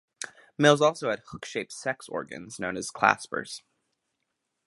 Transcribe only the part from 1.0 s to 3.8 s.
had hook-shaped sex organs, known as claspers.